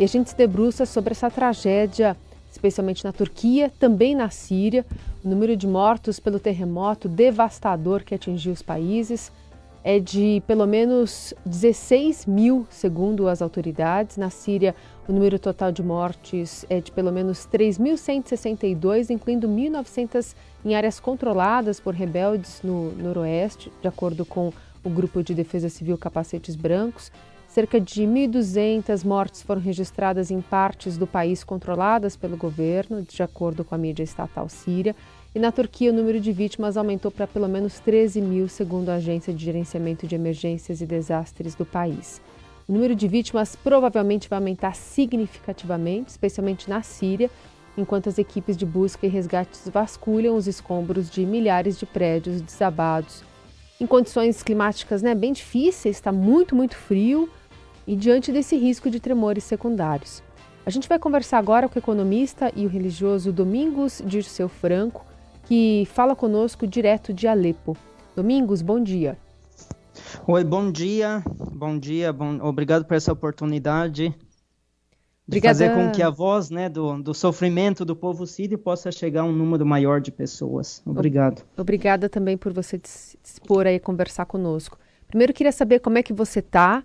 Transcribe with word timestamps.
E 0.00 0.04
a 0.04 0.08
gente 0.08 0.30
se 0.30 0.36
debruça 0.36 0.86
sobre 0.86 1.12
essa 1.12 1.30
tragédia, 1.30 2.16
especialmente 2.50 3.04
na 3.04 3.12
Turquia, 3.12 3.70
também 3.78 4.14
na 4.14 4.30
Síria. 4.30 4.86
O 5.22 5.28
número 5.28 5.54
de 5.54 5.66
mortos 5.66 6.18
pelo 6.18 6.40
terremoto 6.40 7.10
devastador 7.10 8.02
que 8.02 8.14
atingiu 8.14 8.54
os 8.54 8.62
países 8.62 9.30
é 9.84 10.00
de 10.00 10.42
pelo 10.46 10.66
menos 10.66 11.34
16 11.44 12.24
mil, 12.24 12.66
segundo 12.70 13.28
as 13.28 13.42
autoridades. 13.42 14.16
Na 14.16 14.30
Síria, 14.30 14.74
o 15.06 15.12
número 15.12 15.38
total 15.38 15.70
de 15.70 15.82
mortes 15.82 16.64
é 16.70 16.80
de 16.80 16.90
pelo 16.90 17.12
menos 17.12 17.46
3.162, 17.52 19.10
incluindo 19.10 19.46
1.900 19.46 20.34
em 20.64 20.74
áreas 20.74 20.98
controladas 20.98 21.78
por 21.78 21.92
rebeldes 21.92 22.62
no 22.64 22.92
noroeste, 22.92 23.70
de 23.82 23.88
acordo 23.88 24.24
com 24.24 24.54
o 24.82 24.88
Grupo 24.88 25.22
de 25.22 25.34
Defesa 25.34 25.68
Civil 25.68 25.98
Capacetes 25.98 26.56
Brancos. 26.56 27.12
Cerca 27.52 27.78
de 27.78 28.04
1.200 28.04 29.04
mortes 29.04 29.42
foram 29.42 29.60
registradas 29.60 30.30
em 30.30 30.40
partes 30.40 30.96
do 30.96 31.06
país 31.06 31.44
controladas 31.44 32.16
pelo 32.16 32.34
governo, 32.34 33.02
de 33.02 33.22
acordo 33.22 33.62
com 33.62 33.74
a 33.74 33.78
mídia 33.78 34.02
estatal 34.02 34.48
síria. 34.48 34.96
E 35.34 35.38
na 35.38 35.52
Turquia, 35.52 35.90
o 35.90 35.94
número 35.94 36.18
de 36.18 36.32
vítimas 36.32 36.78
aumentou 36.78 37.10
para 37.10 37.26
pelo 37.26 37.46
menos 37.46 37.78
13 37.78 38.22
mil, 38.22 38.48
segundo 38.48 38.88
a 38.88 38.94
Agência 38.94 39.34
de 39.34 39.44
Gerenciamento 39.44 40.06
de 40.06 40.14
Emergências 40.14 40.80
e 40.80 40.86
Desastres 40.86 41.54
do 41.54 41.66
país. 41.66 42.22
O 42.66 42.72
número 42.72 42.94
de 42.94 43.06
vítimas 43.06 43.54
provavelmente 43.54 44.30
vai 44.30 44.38
aumentar 44.38 44.74
significativamente, 44.74 46.08
especialmente 46.08 46.70
na 46.70 46.82
Síria, 46.82 47.30
enquanto 47.76 48.08
as 48.08 48.16
equipes 48.16 48.56
de 48.56 48.64
busca 48.64 49.06
e 49.06 49.10
resgates 49.10 49.68
vasculham 49.68 50.36
os 50.36 50.46
escombros 50.46 51.10
de 51.10 51.26
milhares 51.26 51.78
de 51.78 51.84
prédios 51.84 52.40
desabados. 52.40 53.22
Em 53.78 53.84
condições 53.84 54.42
climáticas 54.42 55.02
né, 55.02 55.14
bem 55.14 55.34
difíceis, 55.34 55.96
está 55.96 56.10
muito, 56.10 56.56
muito 56.56 56.76
frio 56.76 57.28
e 57.86 57.96
diante 57.96 58.32
desse 58.32 58.56
risco 58.56 58.90
de 58.90 59.00
tremores 59.00 59.44
secundários. 59.44 60.22
A 60.64 60.70
gente 60.70 60.88
vai 60.88 60.98
conversar 60.98 61.38
agora 61.38 61.68
com 61.68 61.76
o 61.76 61.78
economista 61.78 62.52
e 62.54 62.64
o 62.64 62.68
religioso 62.68 63.32
Domingos 63.32 64.02
Dirceu 64.04 64.48
Franco, 64.48 65.04
que 65.44 65.88
fala 65.92 66.14
conosco 66.14 66.66
direto 66.66 67.12
de 67.12 67.26
Alepo. 67.26 67.76
Domingos, 68.14 68.62
bom 68.62 68.80
dia. 68.80 69.18
Oi, 70.26 70.44
bom 70.44 70.70
dia, 70.70 71.22
bom 71.52 71.78
dia, 71.78 72.12
bom... 72.12 72.38
obrigado 72.42 72.84
por 72.84 72.94
essa 72.94 73.12
oportunidade 73.12 74.14
de 75.26 75.38
Obrigada. 75.38 75.54
fazer 75.54 75.74
com 75.74 75.90
que 75.90 76.02
a 76.02 76.10
voz 76.10 76.50
né, 76.50 76.68
do, 76.68 77.02
do 77.02 77.14
sofrimento 77.14 77.84
do 77.84 77.96
povo 77.96 78.26
sírio 78.26 78.58
possa 78.58 78.92
chegar 78.92 79.22
a 79.22 79.24
um 79.24 79.32
número 79.32 79.64
maior 79.64 80.00
de 80.00 80.10
pessoas. 80.10 80.82
Obrigado. 80.84 81.42
Obrigada 81.56 82.08
também 82.08 82.36
por 82.36 82.52
você 82.52 82.78
dispor 82.78 83.66
aí 83.66 83.78
conversar 83.78 84.26
conosco. 84.26 84.78
Primeiro, 85.06 85.32
queria 85.32 85.52
saber 85.52 85.80
como 85.80 85.98
é 85.98 86.02
que 86.02 86.12
você 86.12 86.40
está, 86.40 86.82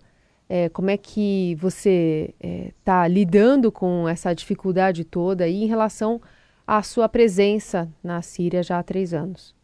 é, 0.50 0.70
como 0.70 0.90
é 0.90 0.98
que 0.98 1.56
você 1.56 2.34
está 2.80 3.06
é, 3.06 3.10
lidando 3.10 3.72
com 3.72 4.08
essa 4.08 4.34
dificuldade 4.34 5.04
toda 5.04 5.44
aí 5.44 5.64
em 5.64 5.68
relação 5.68 6.22
à 6.66 6.82
sua 6.82 7.10
presença 7.10 7.90
na 8.04 8.22
Síria 8.22 8.64
já 8.64 8.80
há 8.80 8.84
três 8.84 9.14
anos. 9.14 9.56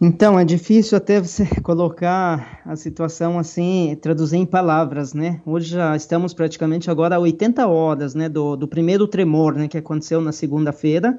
Então, 0.00 0.38
é 0.38 0.44
difícil 0.44 0.96
até 0.96 1.20
você 1.20 1.44
colocar 1.60 2.60
a 2.64 2.76
situação 2.76 3.36
assim, 3.36 3.98
traduzir 4.00 4.36
em 4.36 4.46
palavras, 4.46 5.12
né? 5.12 5.40
Hoje 5.44 5.70
já 5.70 5.96
estamos 5.96 6.32
praticamente 6.32 6.88
agora 6.88 7.16
a 7.16 7.18
80 7.18 7.66
horas, 7.66 8.14
né, 8.14 8.28
do, 8.28 8.54
do 8.54 8.68
primeiro 8.68 9.08
tremor, 9.08 9.54
né, 9.54 9.66
que 9.66 9.76
aconteceu 9.76 10.20
na 10.20 10.30
segunda-feira. 10.30 11.18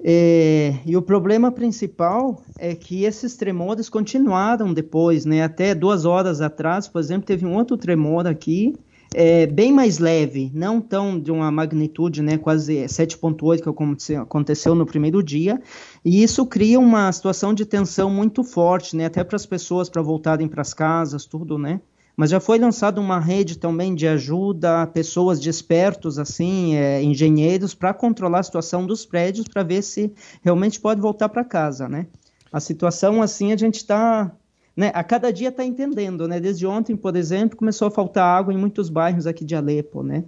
É, 0.00 0.74
e 0.84 0.96
o 0.96 1.02
problema 1.02 1.50
principal 1.50 2.42
é 2.58 2.74
que 2.74 3.04
esses 3.04 3.36
tremores 3.36 3.88
continuaram 3.88 4.72
depois, 4.72 5.24
né? 5.24 5.42
Até 5.42 5.74
duas 5.74 6.04
horas 6.04 6.40
atrás, 6.40 6.88
por 6.88 7.00
exemplo, 7.00 7.26
teve 7.26 7.46
um 7.46 7.54
outro 7.54 7.76
tremor 7.76 8.26
aqui, 8.26 8.74
é, 9.14 9.46
bem 9.46 9.72
mais 9.72 9.98
leve, 9.98 10.50
não 10.54 10.80
tão 10.80 11.20
de 11.20 11.30
uma 11.30 11.50
magnitude, 11.50 12.22
né? 12.22 12.38
Quase 12.38 12.84
7.8 12.84 13.62
que 13.62 13.68
aconteceu, 13.68 14.22
aconteceu 14.22 14.74
no 14.74 14.86
primeiro 14.86 15.22
dia. 15.22 15.60
E 16.04 16.22
isso 16.22 16.46
cria 16.46 16.80
uma 16.80 17.10
situação 17.12 17.52
de 17.52 17.64
tensão 17.64 18.10
muito 18.10 18.42
forte, 18.42 18.96
né? 18.96 19.06
Até 19.06 19.22
para 19.22 19.36
as 19.36 19.46
pessoas 19.46 19.88
para 19.88 20.02
voltarem 20.02 20.48
para 20.48 20.62
as 20.62 20.72
casas, 20.74 21.26
tudo, 21.26 21.58
né? 21.58 21.80
Mas 22.16 22.30
já 22.30 22.40
foi 22.40 22.58
lançada 22.58 23.00
uma 23.00 23.18
rede 23.18 23.58
também 23.58 23.94
de 23.94 24.06
ajuda 24.06 24.82
a 24.82 24.86
pessoas 24.86 25.40
de 25.40 25.48
espertos, 25.48 26.18
assim, 26.18 26.74
é, 26.76 27.02
engenheiros, 27.02 27.74
para 27.74 27.94
controlar 27.94 28.40
a 28.40 28.42
situação 28.42 28.86
dos 28.86 29.06
prédios, 29.06 29.48
para 29.48 29.62
ver 29.62 29.82
se 29.82 30.12
realmente 30.42 30.80
pode 30.80 31.00
voltar 31.00 31.28
para 31.28 31.44
casa, 31.44 31.88
né? 31.88 32.06
A 32.52 32.60
situação, 32.60 33.22
assim, 33.22 33.52
a 33.52 33.56
gente 33.56 33.76
está, 33.76 34.30
né, 34.76 34.90
a 34.94 35.02
cada 35.02 35.32
dia 35.32 35.48
está 35.48 35.64
entendendo, 35.64 36.28
né? 36.28 36.38
Desde 36.38 36.66
ontem, 36.66 36.94
por 36.94 37.16
exemplo, 37.16 37.56
começou 37.56 37.88
a 37.88 37.90
faltar 37.90 38.24
água 38.24 38.52
em 38.52 38.58
muitos 38.58 38.90
bairros 38.90 39.26
aqui 39.26 39.44
de 39.44 39.54
Alepo, 39.54 40.02
né? 40.02 40.24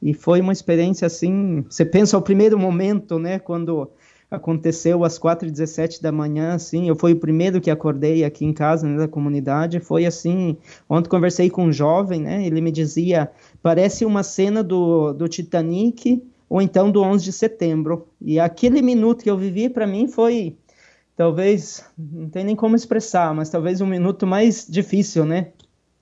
E 0.00 0.14
foi 0.14 0.40
uma 0.40 0.52
experiência, 0.52 1.06
assim, 1.06 1.64
você 1.68 1.84
pensa 1.84 2.16
ao 2.16 2.22
primeiro 2.22 2.58
momento, 2.58 3.18
né, 3.18 3.38
quando 3.38 3.90
aconteceu 4.30 5.04
às 5.04 5.18
4h17 5.18 6.02
da 6.02 6.10
manhã, 6.10 6.54
assim, 6.54 6.88
eu 6.88 6.96
fui 6.96 7.12
o 7.12 7.18
primeiro 7.18 7.60
que 7.60 7.70
acordei 7.70 8.24
aqui 8.24 8.44
em 8.44 8.52
casa, 8.52 8.86
né, 8.88 8.96
da 8.96 9.08
comunidade, 9.08 9.78
foi 9.78 10.04
assim, 10.04 10.56
ontem 10.88 11.08
conversei 11.08 11.48
com 11.48 11.66
um 11.66 11.72
jovem, 11.72 12.20
né, 12.20 12.44
ele 12.44 12.60
me 12.60 12.72
dizia, 12.72 13.30
parece 13.62 14.04
uma 14.04 14.22
cena 14.22 14.62
do, 14.62 15.12
do 15.12 15.28
Titanic, 15.28 16.22
ou 16.48 16.60
então 16.60 16.90
do 16.90 17.02
11 17.02 17.24
de 17.24 17.32
setembro, 17.32 18.08
e 18.20 18.38
aquele 18.38 18.82
minuto 18.82 19.22
que 19.22 19.30
eu 19.30 19.38
vivi, 19.38 19.68
para 19.68 19.86
mim, 19.86 20.08
foi, 20.08 20.56
talvez, 21.16 21.84
não 21.96 22.28
tem 22.28 22.44
nem 22.44 22.56
como 22.56 22.74
expressar, 22.74 23.32
mas 23.34 23.48
talvez 23.48 23.80
um 23.80 23.86
minuto 23.86 24.26
mais 24.26 24.66
difícil, 24.68 25.24
né, 25.24 25.48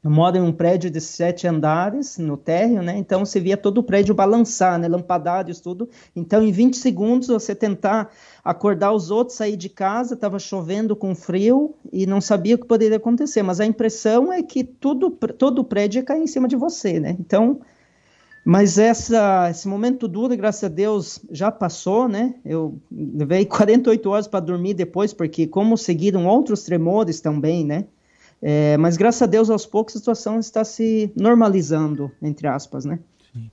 eu 0.04 0.10
moro 0.10 0.36
em 0.36 0.42
um 0.42 0.52
prédio 0.52 0.90
de 0.90 1.00
sete 1.00 1.48
andares, 1.48 2.18
no 2.18 2.36
térreo, 2.36 2.82
né? 2.82 2.94
Então 2.98 3.24
você 3.24 3.40
via 3.40 3.56
todo 3.56 3.78
o 3.78 3.82
prédio 3.82 4.14
balançar, 4.14 4.78
né? 4.78 4.86
Lampadários, 4.86 5.60
tudo. 5.60 5.88
Então, 6.14 6.42
em 6.42 6.52
20 6.52 6.76
segundos, 6.76 7.28
você 7.28 7.54
tentar 7.54 8.10
acordar 8.44 8.92
os 8.92 9.10
outros, 9.10 9.38
sair 9.38 9.56
de 9.56 9.70
casa, 9.70 10.12
estava 10.12 10.38
chovendo 10.38 10.94
com 10.94 11.14
frio 11.14 11.74
e 11.90 12.04
não 12.04 12.20
sabia 12.20 12.54
o 12.56 12.58
que 12.58 12.66
poderia 12.66 12.98
acontecer. 12.98 13.42
Mas 13.42 13.60
a 13.60 13.64
impressão 13.64 14.30
é 14.30 14.42
que 14.42 14.62
tudo, 14.62 15.10
todo 15.10 15.60
o 15.60 15.64
prédio 15.64 16.00
ia 16.00 16.04
cair 16.04 16.22
em 16.22 16.26
cima 16.26 16.46
de 16.46 16.54
você, 16.54 17.00
né? 17.00 17.16
Então, 17.18 17.60
mas 18.44 18.76
essa, 18.76 19.48
esse 19.48 19.66
momento 19.66 20.06
duro, 20.06 20.36
graças 20.36 20.64
a 20.64 20.68
Deus, 20.68 21.18
já 21.30 21.50
passou, 21.50 22.08
né? 22.08 22.34
Eu 22.44 22.78
levei 22.92 23.46
48 23.46 24.10
horas 24.10 24.28
para 24.28 24.40
dormir 24.40 24.74
depois, 24.74 25.14
porque 25.14 25.46
como 25.46 25.78
seguiram 25.78 26.26
outros 26.26 26.62
tremores 26.62 27.22
também, 27.22 27.64
né? 27.64 27.86
É, 28.40 28.76
mas 28.76 28.96
graças 28.96 29.22
a 29.22 29.26
Deus, 29.26 29.48
aos 29.50 29.66
poucos, 29.66 29.96
a 29.96 29.98
situação 29.98 30.38
está 30.38 30.64
se 30.64 31.10
normalizando, 31.16 32.10
entre 32.22 32.46
aspas, 32.46 32.84
né? 32.84 32.98
Sim. 33.32 33.50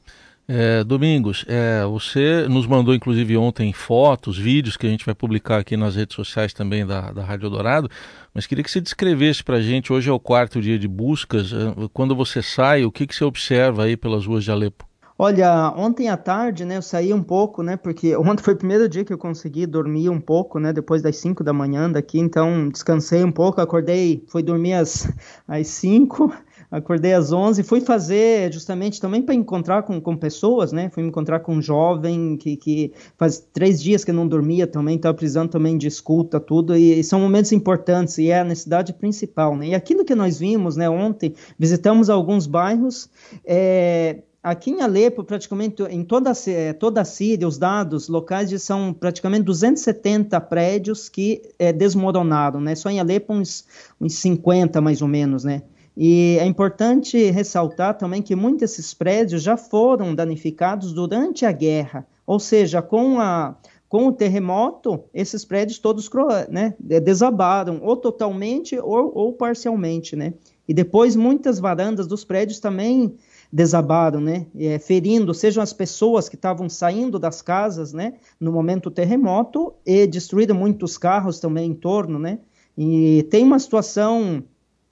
É, 0.47 0.83
Domingos, 0.83 1.45
é, 1.47 1.85
você 1.85 2.45
nos 2.49 2.67
mandou 2.67 2.93
inclusive 2.93 3.37
ontem 3.37 3.71
fotos, 3.71 4.37
vídeos 4.37 4.75
que 4.75 4.85
a 4.85 4.89
gente 4.89 5.05
vai 5.05 5.15
publicar 5.15 5.59
aqui 5.59 5.77
nas 5.77 5.95
redes 5.95 6.13
sociais 6.13 6.51
também 6.51 6.85
da, 6.85 7.11
da 7.11 7.23
Rádio 7.23 7.49
Dourado, 7.49 7.89
mas 8.33 8.45
queria 8.45 8.61
que 8.61 8.69
você 8.69 8.81
descrevesse 8.81 9.43
para 9.43 9.57
a 9.57 9.61
gente, 9.61 9.93
hoje 9.93 10.09
é 10.09 10.11
o 10.11 10.19
quarto 10.19 10.59
dia 10.59 10.77
de 10.77 10.89
buscas, 10.89 11.53
é, 11.53 11.87
quando 11.93 12.13
você 12.13 12.41
sai, 12.41 12.83
o 12.83 12.91
que, 12.91 13.07
que 13.07 13.15
você 13.15 13.23
observa 13.23 13.85
aí 13.85 13.95
pelas 13.95 14.25
ruas 14.25 14.43
de 14.43 14.51
Alepo? 14.51 14.90
Olha, 15.23 15.71
ontem 15.77 16.09
à 16.09 16.17
tarde, 16.17 16.65
né, 16.65 16.77
eu 16.77 16.81
saí 16.81 17.13
um 17.13 17.21
pouco, 17.21 17.61
né, 17.61 17.77
porque 17.77 18.15
ontem 18.17 18.41
foi 18.41 18.55
o 18.55 18.57
primeiro 18.57 18.89
dia 18.89 19.05
que 19.05 19.13
eu 19.13 19.19
consegui 19.19 19.67
dormir 19.67 20.09
um 20.09 20.19
pouco, 20.19 20.57
né, 20.57 20.73
depois 20.73 21.03
das 21.03 21.15
5 21.17 21.43
da 21.43 21.53
manhã 21.53 21.91
daqui, 21.91 22.17
então 22.17 22.67
descansei 22.69 23.23
um 23.23 23.31
pouco, 23.31 23.61
acordei, 23.61 24.25
fui 24.27 24.41
dormir 24.41 24.73
às, 24.73 25.07
às 25.47 25.67
5, 25.67 26.33
acordei 26.71 27.13
às 27.13 27.31
11, 27.31 27.61
fui 27.61 27.81
fazer 27.81 28.51
justamente 28.51 28.99
também 28.99 29.21
para 29.21 29.35
encontrar 29.35 29.83
com, 29.83 30.01
com 30.01 30.17
pessoas, 30.17 30.71
né, 30.71 30.89
fui 30.89 31.03
me 31.03 31.09
encontrar 31.09 31.41
com 31.41 31.53
um 31.53 31.61
jovem 31.61 32.35
que, 32.35 32.57
que 32.57 32.91
faz 33.15 33.47
três 33.53 33.79
dias 33.79 34.03
que 34.03 34.11
não 34.11 34.27
dormia 34.27 34.65
também, 34.65 34.95
estava 34.95 35.13
precisando 35.13 35.51
também 35.51 35.77
de 35.77 35.85
escuta, 35.85 36.39
tudo, 36.39 36.75
e, 36.75 36.99
e, 36.99 37.03
são 37.03 37.19
momentos 37.19 37.51
importantes, 37.51 38.17
e 38.17 38.31
é 38.31 38.39
a 38.39 38.43
necessidade 38.43 38.91
principal, 38.91 39.55
né, 39.55 39.67
e 39.67 39.75
aquilo 39.75 40.03
que 40.03 40.15
nós 40.15 40.39
vimos, 40.39 40.75
né, 40.75 40.89
ontem, 40.89 41.35
visitamos 41.59 42.09
alguns 42.09 42.47
bairros, 42.47 43.07
é, 43.45 44.23
Aqui 44.43 44.71
em 44.71 44.81
Alepo, 44.81 45.23
praticamente 45.23 45.83
em 45.83 46.03
toda, 46.03 46.31
toda 46.79 47.01
a 47.01 47.05
Síria, 47.05 47.47
os 47.47 47.59
dados 47.59 48.07
locais 48.07 48.49
são 48.63 48.91
praticamente 48.91 49.43
270 49.43 50.41
prédios 50.41 51.07
que 51.07 51.43
é, 51.59 51.71
desmoronaram, 51.71 52.59
né? 52.59 52.73
Só 52.73 52.89
em 52.89 52.99
Alepo 52.99 53.33
uns, 53.33 53.67
uns 53.99 54.15
50 54.15 54.81
mais 54.81 54.99
ou 55.03 55.07
menos, 55.07 55.43
né? 55.43 55.61
E 55.95 56.37
é 56.39 56.45
importante 56.45 57.29
ressaltar 57.29 57.99
também 57.99 58.23
que 58.23 58.35
muitos 58.35 58.61
desses 58.61 58.95
prédios 58.95 59.43
já 59.43 59.55
foram 59.55 60.15
danificados 60.15 60.91
durante 60.91 61.45
a 61.45 61.51
guerra, 61.51 62.07
ou 62.25 62.39
seja, 62.39 62.81
com, 62.81 63.19
a, 63.19 63.55
com 63.87 64.07
o 64.07 64.11
terremoto, 64.11 65.03
esses 65.13 65.45
prédios 65.45 65.77
todos 65.77 66.09
né, 66.49 66.73
desabaram, 66.79 67.79
ou 67.83 67.95
totalmente 67.95 68.79
ou, 68.79 69.11
ou 69.13 69.33
parcialmente, 69.33 70.15
né? 70.15 70.33
E 70.67 70.73
depois 70.73 71.15
muitas 71.15 71.59
varandas 71.59 72.07
dos 72.07 72.23
prédios 72.23 72.59
também 72.59 73.13
desabaram, 73.51 74.21
né, 74.21 74.45
é, 74.57 74.79
ferindo, 74.79 75.33
sejam 75.33 75.61
as 75.61 75.73
pessoas 75.73 76.29
que 76.29 76.35
estavam 76.35 76.69
saindo 76.69 77.19
das 77.19 77.41
casas, 77.41 77.91
né, 77.91 78.13
no 78.39 78.51
momento 78.51 78.89
do 78.89 78.93
terremoto, 78.93 79.73
e 79.85 80.07
destruíram 80.07 80.55
muitos 80.55 80.97
carros 80.97 81.39
também 81.39 81.69
em 81.71 81.73
torno, 81.73 82.17
né, 82.17 82.39
e 82.77 83.27
tem 83.29 83.43
uma 83.43 83.59
situação 83.59 84.43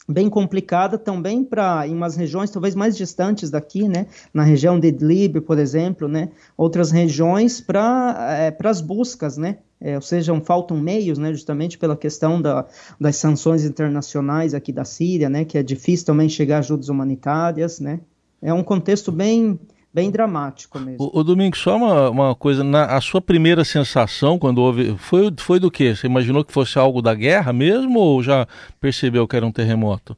bem 0.07 0.27
complicada 0.27 0.97
também 0.97 1.43
para 1.43 1.87
em 1.87 1.93
umas 1.93 2.15
regiões 2.15 2.49
talvez 2.49 2.73
mais 2.73 2.97
distantes 2.97 3.51
daqui, 3.51 3.87
né, 3.87 4.07
na 4.33 4.43
região 4.43 4.79
de 4.79 4.87
Idlib, 4.87 5.39
por 5.41 5.59
exemplo, 5.59 6.07
né, 6.07 6.29
outras 6.57 6.91
regiões 6.91 7.61
para 7.61 8.17
é, 8.37 8.67
as 8.67 8.81
buscas, 8.81 9.37
né, 9.37 9.59
é, 9.79 9.95
ou 9.95 10.01
seja, 10.01 10.37
faltam 10.41 10.77
meios, 10.77 11.17
né, 11.17 11.31
justamente 11.31 11.77
pela 11.77 11.95
questão 11.95 12.41
da, 12.41 12.65
das 12.99 13.15
sanções 13.15 13.63
internacionais 13.63 14.53
aqui 14.53 14.73
da 14.73 14.83
Síria, 14.83 15.29
né, 15.29 15.45
que 15.45 15.57
é 15.57 15.63
difícil 15.63 16.07
também 16.07 16.27
chegar 16.27 16.57
ajudas 16.57 16.89
humanitárias, 16.89 17.79
né, 17.79 18.01
é 18.41 18.53
um 18.53 18.63
contexto 18.63 19.11
bem 19.11 19.59
bem 19.93 20.11
dramático 20.11 20.79
mesmo. 20.79 21.11
O, 21.13 21.19
o 21.19 21.23
Domingo, 21.23 21.57
só 21.57 21.75
uma, 21.75 22.09
uma 22.09 22.35
coisa, 22.35 22.63
na, 22.63 22.85
a 22.85 23.01
sua 23.01 23.21
primeira 23.21 23.65
sensação 23.65 24.37
quando 24.37 24.59
houve, 24.59 24.95
foi, 24.97 25.33
foi 25.37 25.59
do 25.59 25.71
que? 25.71 25.95
Você 25.95 26.07
imaginou 26.07 26.45
que 26.45 26.53
fosse 26.53 26.77
algo 26.77 27.01
da 27.01 27.13
guerra 27.13 27.51
mesmo 27.51 27.99
ou 27.99 28.21
já 28.21 28.47
percebeu 28.79 29.27
que 29.27 29.35
era 29.35 29.45
um 29.45 29.51
terremoto? 29.51 30.15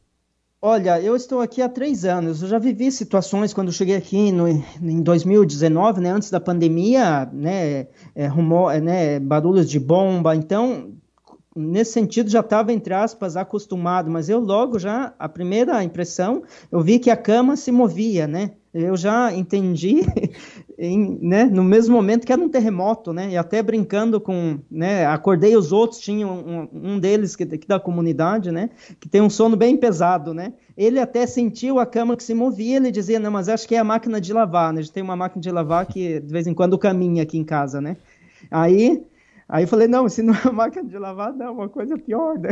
Olha, 0.64 1.02
eu 1.02 1.16
estou 1.16 1.42
aqui 1.42 1.60
há 1.60 1.68
três 1.68 2.06
anos. 2.06 2.44
Eu 2.44 2.48
já 2.48 2.60
vivi 2.60 2.92
situações 2.92 3.52
quando 3.52 3.72
cheguei 3.72 3.96
aqui 3.96 4.32
no, 4.32 4.48
em 4.48 5.02
2019, 5.02 6.00
né, 6.00 6.12
antes 6.12 6.30
da 6.30 6.40
pandemia, 6.40 7.28
né, 7.34 7.88
é, 8.14 8.28
rumor, 8.28 8.72
é, 8.72 8.80
né, 8.80 9.20
barulhos 9.20 9.68
de 9.68 9.80
bomba. 9.80 10.36
Então, 10.36 10.91
nesse 11.56 11.94
sentido, 11.94 12.30
já 12.30 12.40
estava 12.40 12.72
entre 12.72 12.94
aspas 12.94 13.36
acostumado. 13.36 14.10
Mas 14.10 14.30
eu 14.30 14.40
logo 14.40 14.80
já 14.80 15.14
a 15.18 15.28
primeira 15.28 15.84
impressão, 15.84 16.44
eu 16.72 16.82
vi 16.82 17.00
que 17.00 17.10
a 17.10 17.18
cama 17.18 17.56
se 17.56 17.72
movia, 17.72 18.28
né? 18.28 18.52
eu 18.74 18.96
já 18.96 19.34
entendi 19.34 20.02
em, 20.78 21.20
né, 21.22 21.44
no 21.44 21.64
mesmo 21.64 21.96
momento 21.96 22.26
que 22.26 22.32
era 22.32 22.42
um 22.42 22.48
terremoto, 22.48 23.12
né, 23.12 23.30
e 23.32 23.38
até 23.38 23.62
brincando 23.62 24.20
com, 24.20 24.60
né, 24.70 25.06
acordei 25.06 25.56
os 25.58 25.72
outros, 25.72 26.00
tinha 26.00 26.26
um, 26.26 26.68
um 26.72 27.00
deles 27.00 27.36
que, 27.36 27.46
que 27.46 27.68
da 27.68 27.80
comunidade, 27.80 28.52
né, 28.52 28.70
que 29.00 29.10
tem 29.10 29.22
um 29.22 29.30
sono 29.30 29.58
bem 29.58 29.76
pesado, 29.76 30.34
né, 30.34 30.54
ele 30.78 31.00
até 31.00 31.28
sentiu 31.28 31.80
a 31.80 31.86
cama 31.86 32.16
que 32.16 32.24
se 32.24 32.34
movia, 32.34 32.78
ele 32.78 32.92
dizia, 32.92 33.20
não, 33.20 33.32
mas 33.32 33.50
acho 33.50 33.68
que 33.68 33.76
é 33.76 33.80
a 33.80 33.84
máquina 33.84 34.22
de 34.22 34.32
lavar, 34.32 34.72
né, 34.72 34.80
a 34.80 34.84
gente 34.84 34.94
tem 34.94 35.04
uma 35.04 35.16
máquina 35.18 35.42
de 35.42 35.52
lavar 35.52 35.86
que 35.86 36.20
de 36.22 36.32
vez 36.32 36.48
em 36.48 36.54
quando 36.54 36.78
caminha 36.78 37.24
aqui 37.24 37.38
em 37.38 37.44
casa, 37.44 37.82
né, 37.82 37.98
aí 38.50 39.04
Aí 39.52 39.66
eu 39.66 39.68
falei, 39.68 39.86
não, 39.86 40.08
se 40.08 40.24
não 40.24 40.34
é 40.34 40.50
máquina 40.50 40.88
de 40.88 40.98
lavar, 40.98 41.34
não, 41.34 41.48
é 41.48 41.50
uma 41.50 41.68
coisa 41.68 41.98
pior, 41.98 42.40
né? 42.40 42.52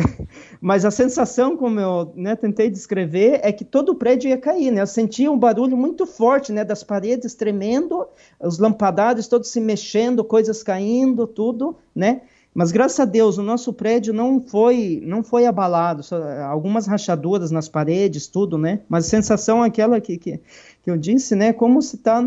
Mas 0.60 0.84
a 0.84 0.92
sensação, 0.92 1.56
como 1.56 1.80
eu 1.80 2.12
né, 2.13 2.36
tentei 2.36 2.69
descrever, 2.69 3.40
é 3.42 3.54
que 3.54 3.63
todo 3.63 3.94
o 3.94 3.96
prédio 3.96 4.28
ia 4.28 4.38
cair, 4.38 4.69
né? 4.69 4.81
Eu 4.81 4.88
sentia 4.88 5.31
um 5.31 5.40
barulho 5.40 5.78
muito 5.78 6.06
forte, 6.06 6.51
né? 6.51 6.66
Das 6.66 6.84
paredes 6.84 7.36
tremendo, 7.36 8.06
os 8.38 8.60
lampadares 8.60 9.30
todos 9.30 9.50
se 9.50 9.62
mexendo, 9.62 10.25
coisas 10.25 10.62
caindo, 10.62 11.25
tudo, 11.25 11.78
né? 11.96 12.24
Mas 12.54 12.69
graças 12.74 13.00
a 13.00 13.06
Deus 13.06 13.38
o 13.38 13.44
nosso 13.44 13.72
prédio 13.72 14.13
não 14.13 14.42
foi 14.42 15.02
não 15.06 15.24
foi 15.24 15.45
abalado, 15.45 16.04
só, 16.04 16.22
algumas 16.42 16.86
rachaduras 16.86 17.50
nas 17.50 17.69
paredes, 17.69 18.28
tudo, 18.28 18.57
né? 18.57 18.81
Mas 18.90 19.06
a 19.06 19.10
sensação 19.10 19.63
é 19.63 19.68
aquela 19.68 20.02
que, 20.02 20.18
que, 20.18 20.38
que 20.84 20.92
eu 20.92 20.98
disse, 20.98 21.34
né? 21.34 21.54
Como 21.54 21.81
se 21.81 21.95
está 21.95 22.22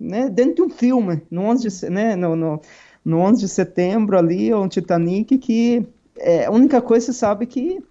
né, 0.00 0.28
dentro 0.28 0.54
de 0.56 0.62
um 0.62 0.68
filme, 0.68 1.22
no 1.30 1.42
11 1.42 1.88
né? 1.90 2.16
no, 2.16 2.34
no 2.34 2.60
no 3.04 3.18
11 3.18 3.40
de 3.40 3.48
setembro 3.48 4.18
ali, 4.18 4.52
ou 4.52 4.64
um 4.64 4.68
Titanic, 4.68 5.38
que 5.38 5.86
é, 6.16 6.46
a 6.46 6.50
única 6.50 6.80
coisa 6.82 7.06
que 7.06 7.12
você 7.12 7.18
sabe 7.18 7.46
que, 7.46 7.82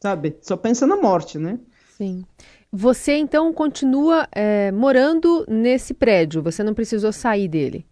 sabe, 0.00 0.36
só 0.42 0.56
pensa 0.56 0.86
na 0.86 0.96
morte, 0.96 1.38
né? 1.38 1.58
Sim. 1.96 2.24
Você 2.72 3.16
então 3.16 3.52
continua 3.52 4.28
é, 4.32 4.70
morando 4.72 5.44
nesse 5.48 5.94
prédio, 5.94 6.42
você 6.42 6.62
não 6.62 6.74
precisou 6.74 7.12
sair 7.12 7.48
dele? 7.48 7.86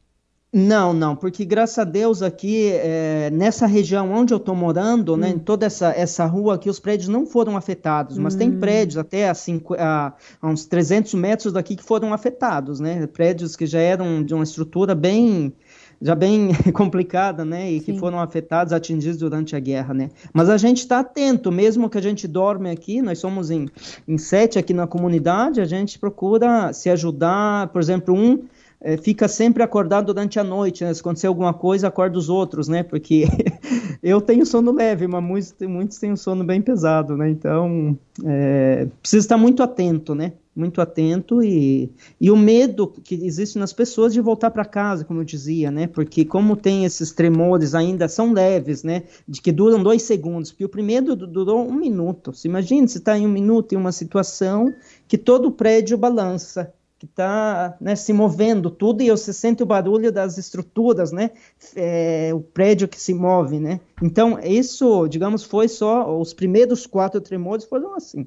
Não, 0.56 0.92
não, 0.92 1.16
porque 1.16 1.44
graças 1.44 1.80
a 1.80 1.82
Deus 1.82 2.22
aqui, 2.22 2.70
é, 2.70 3.28
nessa 3.32 3.66
região 3.66 4.12
onde 4.12 4.32
eu 4.32 4.38
estou 4.38 4.54
morando, 4.54 5.14
hum. 5.14 5.16
né, 5.16 5.30
em 5.30 5.38
toda 5.38 5.66
essa, 5.66 5.88
essa 5.88 6.24
rua 6.26 6.54
aqui, 6.54 6.70
os 6.70 6.78
prédios 6.78 7.08
não 7.08 7.26
foram 7.26 7.56
afetados, 7.56 8.16
mas 8.18 8.36
hum. 8.36 8.38
tem 8.38 8.52
prédios 8.52 8.96
até 8.96 9.28
a, 9.28 9.34
cinco, 9.34 9.74
a, 9.74 10.14
a, 10.40 10.48
uns 10.48 10.64
300 10.64 11.12
metros 11.14 11.52
daqui 11.52 11.74
que 11.74 11.82
foram 11.82 12.14
afetados, 12.14 12.78
né, 12.78 13.04
prédios 13.08 13.56
que 13.56 13.66
já 13.66 13.80
eram 13.80 14.22
de 14.22 14.32
uma 14.32 14.44
estrutura 14.44 14.94
bem, 14.94 15.52
já 16.00 16.14
bem 16.14 16.50
complicada, 16.72 17.44
né, 17.44 17.72
e 17.72 17.80
Sim. 17.80 17.86
que 17.86 17.98
foram 17.98 18.20
afetados, 18.20 18.72
atingidos 18.72 19.18
durante 19.18 19.56
a 19.56 19.58
guerra, 19.58 19.92
né. 19.92 20.10
Mas 20.32 20.48
a 20.48 20.56
gente 20.56 20.78
está 20.78 21.00
atento, 21.00 21.50
mesmo 21.50 21.90
que 21.90 21.98
a 21.98 22.02
gente 22.02 22.28
dorme 22.28 22.70
aqui, 22.70 23.02
nós 23.02 23.18
somos 23.18 23.50
em, 23.50 23.68
em 24.06 24.16
sete 24.16 24.56
aqui 24.56 24.72
na 24.72 24.86
comunidade, 24.86 25.60
a 25.60 25.64
gente 25.64 25.98
procura 25.98 26.72
se 26.72 26.88
ajudar, 26.90 27.66
por 27.70 27.82
exemplo, 27.82 28.14
um 28.14 28.44
é, 28.84 28.98
fica 28.98 29.26
sempre 29.26 29.62
acordado 29.62 30.12
durante 30.12 30.38
a 30.38 30.44
noite, 30.44 30.84
né? 30.84 30.92
Se 30.92 31.00
acontecer 31.00 31.26
alguma 31.26 31.54
coisa, 31.54 31.88
acorda 31.88 32.18
os 32.18 32.28
outros, 32.28 32.68
né? 32.68 32.82
Porque 32.82 33.24
eu 34.02 34.20
tenho 34.20 34.44
sono 34.44 34.70
leve, 34.72 35.06
mas 35.06 35.24
muitos, 35.24 35.54
muitos 35.66 35.96
têm 35.96 36.12
um 36.12 36.16
sono 36.16 36.44
bem 36.44 36.60
pesado, 36.60 37.16
né? 37.16 37.30
Então, 37.30 37.98
é, 38.22 38.86
precisa 39.00 39.24
estar 39.24 39.38
muito 39.38 39.62
atento, 39.62 40.14
né? 40.14 40.34
Muito 40.54 40.82
atento 40.82 41.42
e, 41.42 41.90
e 42.20 42.30
o 42.30 42.36
medo 42.36 42.86
que 42.86 43.14
existe 43.14 43.58
nas 43.58 43.72
pessoas 43.72 44.12
de 44.12 44.20
voltar 44.20 44.50
para 44.50 44.66
casa, 44.66 45.02
como 45.02 45.20
eu 45.20 45.24
dizia, 45.24 45.70
né? 45.70 45.86
Porque 45.86 46.22
como 46.22 46.54
tem 46.54 46.84
esses 46.84 47.10
tremores 47.10 47.74
ainda 47.74 48.06
são 48.06 48.34
leves, 48.34 48.82
né? 48.82 49.04
De 49.26 49.40
que 49.40 49.50
duram 49.50 49.82
dois 49.82 50.02
segundos, 50.02 50.50
porque 50.50 50.66
o 50.66 50.68
primeiro 50.68 51.16
durou 51.16 51.66
um 51.66 51.74
minuto. 51.74 52.34
Se 52.34 52.46
imagina 52.48 52.86
se 52.86 52.98
está 52.98 53.16
em 53.16 53.26
um 53.26 53.30
minuto 53.30 53.72
em 53.72 53.78
uma 53.78 53.92
situação 53.92 54.74
que 55.08 55.16
todo 55.16 55.48
o 55.48 55.52
prédio 55.52 55.96
balança, 55.96 56.70
que 56.98 57.06
está 57.06 57.76
né, 57.80 57.96
se 57.96 58.12
movendo 58.12 58.70
tudo 58.70 59.02
e 59.02 59.10
você 59.10 59.32
sente 59.32 59.62
o 59.62 59.66
barulho 59.66 60.12
das 60.12 60.38
estruturas, 60.38 61.12
né? 61.12 61.30
É, 61.74 62.30
o 62.32 62.40
prédio 62.40 62.88
que 62.88 63.00
se 63.00 63.12
move, 63.12 63.58
né? 63.58 63.80
Então 64.02 64.38
isso, 64.38 65.08
digamos, 65.08 65.44
foi 65.44 65.68
só 65.68 66.18
os 66.18 66.32
primeiros 66.32 66.86
quatro 66.86 67.20
tremores 67.20 67.64
foram 67.64 67.94
assim. 67.94 68.26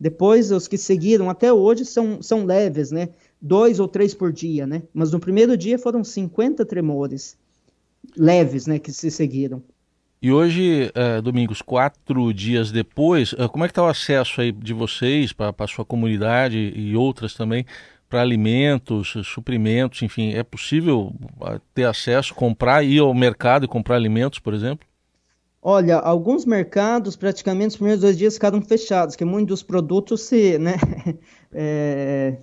Depois 0.00 0.50
os 0.52 0.68
que 0.68 0.78
seguiram 0.78 1.28
até 1.28 1.52
hoje 1.52 1.84
são, 1.84 2.22
são 2.22 2.44
leves, 2.44 2.90
né? 2.90 3.08
Dois 3.40 3.80
ou 3.80 3.88
três 3.88 4.14
por 4.14 4.32
dia, 4.32 4.66
né? 4.66 4.82
Mas 4.92 5.10
no 5.10 5.18
primeiro 5.18 5.56
dia 5.56 5.78
foram 5.78 6.04
50 6.04 6.64
tremores 6.64 7.36
leves, 8.16 8.66
né? 8.66 8.78
Que 8.78 8.92
se 8.92 9.10
seguiram. 9.10 9.62
E 10.20 10.32
hoje, 10.32 10.90
é, 10.94 11.20
Domingos, 11.20 11.62
quatro 11.62 12.34
dias 12.34 12.72
depois, 12.72 13.34
é, 13.38 13.46
como 13.46 13.64
é 13.64 13.68
que 13.68 13.72
está 13.72 13.84
o 13.84 13.86
acesso 13.86 14.40
aí 14.40 14.50
de 14.50 14.72
vocês 14.72 15.32
para 15.32 15.54
a 15.56 15.66
sua 15.68 15.84
comunidade 15.84 16.72
e 16.74 16.96
outras 16.96 17.34
também 17.34 17.64
para 18.08 18.22
alimentos, 18.22 19.14
suprimentos, 19.24 20.02
enfim, 20.02 20.32
é 20.32 20.42
possível 20.42 21.14
ah, 21.42 21.60
ter 21.74 21.84
acesso, 21.84 22.34
comprar, 22.34 22.82
ir 22.82 23.00
ao 23.00 23.12
mercado 23.12 23.64
e 23.64 23.68
comprar 23.68 23.96
alimentos, 23.96 24.38
por 24.38 24.54
exemplo? 24.54 24.87
Olha, 25.70 25.96
alguns 25.96 26.46
mercados, 26.46 27.14
praticamente 27.14 27.72
os 27.72 27.76
primeiros 27.76 28.00
dois 28.00 28.16
dias 28.16 28.32
ficaram 28.32 28.62
fechados, 28.62 29.14
que 29.14 29.22
muitos 29.22 29.48
dos 29.48 29.62
produtos 29.62 30.22
se, 30.22 30.56
né, 30.56 30.76
é, 31.52 32.38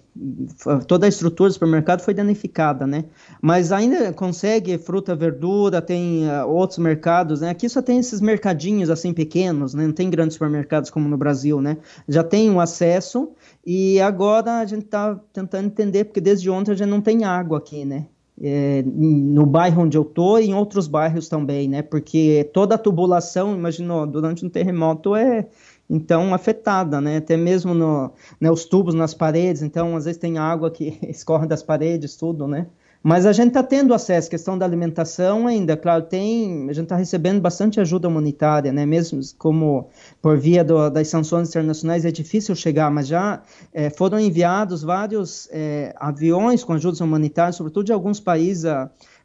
toda 0.87 1.07
a 1.07 1.09
estrutura 1.09 1.49
do 1.49 1.53
supermercado 1.53 2.01
foi 2.01 2.13
danificada, 2.13 2.85
né? 2.85 3.05
Mas 3.41 3.71
ainda 3.71 4.13
consegue 4.13 4.77
fruta, 4.77 5.15
verdura, 5.15 5.81
tem 5.81 6.29
uh, 6.29 6.47
outros 6.47 6.77
mercados, 6.77 7.41
né? 7.41 7.49
Aqui 7.49 7.67
só 7.67 7.81
tem 7.81 7.97
esses 7.97 8.21
mercadinhos 8.21 8.91
assim 8.91 9.11
pequenos, 9.11 9.73
né? 9.73 9.87
Não 9.87 9.93
tem 9.93 10.07
grandes 10.07 10.35
supermercados 10.35 10.91
como 10.91 11.09
no 11.09 11.17
Brasil, 11.17 11.59
né? 11.59 11.77
Já 12.07 12.23
tem 12.23 12.51
o 12.51 12.59
acesso 12.59 13.31
e 13.65 13.99
agora 14.01 14.59
a 14.59 14.65
gente 14.67 14.85
está 14.85 15.19
tentando 15.33 15.65
entender 15.65 16.03
porque 16.03 16.21
desde 16.21 16.47
ontem 16.47 16.73
a 16.73 16.75
gente 16.75 16.89
não 16.89 17.01
tem 17.01 17.23
água 17.23 17.57
aqui, 17.57 17.85
né? 17.85 18.05
É, 18.41 18.83
no 18.83 19.45
bairro 19.45 19.83
onde 19.83 19.97
eu 19.97 20.03
tô 20.03 20.37
e 20.37 20.47
em 20.47 20.53
outros 20.53 20.87
bairros 20.87 21.29
também, 21.29 21.69
né? 21.69 21.81
Porque 21.81 22.49
toda 22.53 22.75
a 22.75 22.77
tubulação, 22.77 23.55
imaginou, 23.55 24.05
durante 24.05 24.45
um 24.45 24.49
terremoto 24.49 25.15
é 25.15 25.47
então 25.89 26.33
afetada, 26.33 26.99
né? 26.99 27.17
Até 27.17 27.37
mesmo 27.37 27.73
no, 27.73 28.11
né, 28.39 28.51
os 28.51 28.65
tubos 28.65 28.93
nas 28.93 29.13
paredes, 29.13 29.61
então 29.61 29.95
às 29.95 30.05
vezes 30.05 30.19
tem 30.19 30.37
água 30.37 30.69
que 30.71 30.97
escorre 31.07 31.47
das 31.47 31.63
paredes, 31.63 32.15
tudo, 32.15 32.47
né? 32.47 32.67
Mas 33.07 33.27
a 33.27 33.31
gente 33.31 33.49
está 33.49 33.61
tendo 33.61 33.93
acesso, 33.93 34.27
questão 34.27 34.57
da 34.57 34.65
alimentação 34.65 35.45
ainda, 35.45 35.77
claro, 35.77 36.05
tem, 36.05 36.67
a 36.67 36.73
gente 36.73 36.85
está 36.85 36.95
recebendo 36.95 37.39
bastante 37.39 37.79
ajuda 37.79 38.07
humanitária, 38.07 38.73
né? 38.73 38.83
Mesmo 38.83 39.21
como 39.37 39.89
por 40.19 40.39
via 40.39 40.63
do, 40.63 40.89
das 40.89 41.07
sanções 41.07 41.49
internacionais 41.49 42.03
é 42.03 42.09
difícil 42.09 42.55
chegar, 42.55 42.89
mas 42.89 43.07
já 43.07 43.43
é, 43.71 43.91
foram 43.91 44.19
enviados 44.19 44.81
vários 44.81 45.47
é, 45.51 45.93
aviões 45.99 46.63
com 46.63 46.73
ajudas 46.73 46.99
humanitárias, 46.99 47.57
sobretudo 47.57 47.85
de 47.85 47.93
alguns 47.93 48.19
países, 48.19 48.65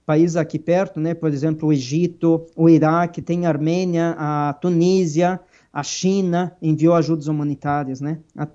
países 0.05 0.37
aqui 0.37 0.59
perto, 0.59 1.01
né? 1.01 1.15
Por 1.15 1.33
exemplo, 1.33 1.71
o 1.71 1.73
Egito, 1.73 2.45
o 2.55 2.69
Iraque, 2.69 3.23
tem 3.23 3.47
a 3.47 3.49
Armênia, 3.49 4.15
a 4.19 4.53
Tunísia, 4.61 5.41
a 5.73 5.83
China 5.83 6.55
enviou 6.61 6.95
ajudas 6.95 7.29
humanitárias, 7.29 7.99
né? 7.99 8.19
A, 8.37 8.47